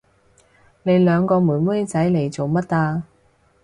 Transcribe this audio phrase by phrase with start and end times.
[0.81, 3.03] 你兩個妹妹仔嚟做乜啊？